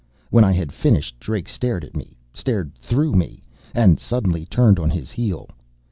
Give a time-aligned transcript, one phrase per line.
[0.31, 1.19] When I had finished.
[1.19, 3.43] Drake stared at me stared through me
[3.75, 5.47] and suddenly turned on his heel.